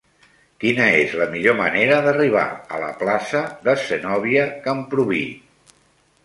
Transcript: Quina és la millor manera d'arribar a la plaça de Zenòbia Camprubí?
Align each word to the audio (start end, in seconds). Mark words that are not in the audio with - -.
Quina 0.61 0.85
és 1.01 1.11
la 1.19 1.27
millor 1.33 1.57
manera 1.59 1.99
d'arribar 2.07 2.45
a 2.77 2.79
la 2.85 2.89
plaça 3.03 3.43
de 3.69 3.77
Zenòbia 3.83 4.49
Camprubí? 4.65 5.23